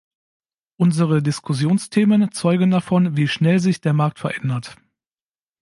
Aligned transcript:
Unsere 0.77 1.21
Diskussionsthemen 1.21 2.31
zeugen 2.31 2.71
davon, 2.71 3.15
wie 3.17 3.27
schnell 3.27 3.59
sich 3.59 3.81
der 3.81 3.93
Markt 3.93 4.17
verändert. 4.17 4.75